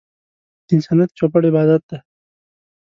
[0.65, 1.99] د انسانيت چوپړ عبادت دی.